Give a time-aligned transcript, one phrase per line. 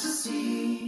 [0.00, 0.87] to see.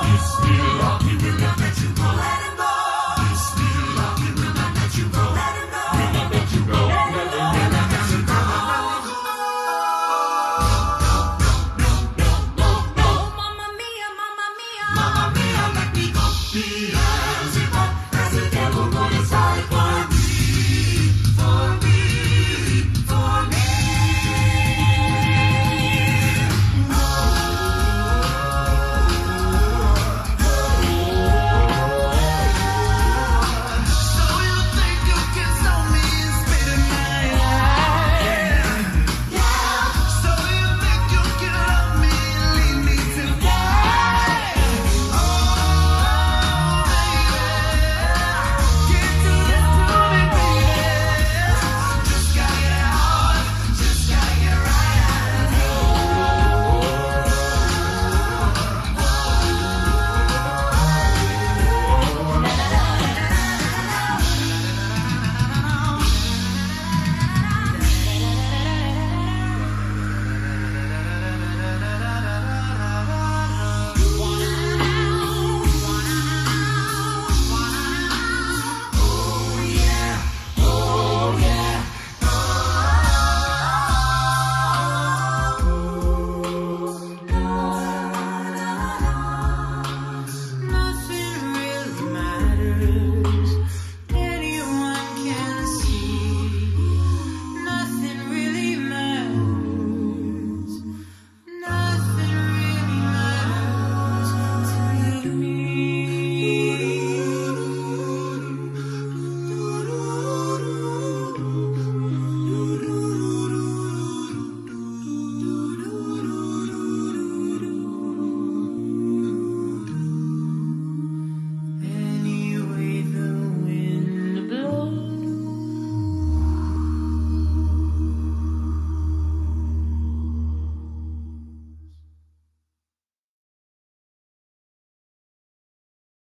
[0.00, 1.09] Bismillah.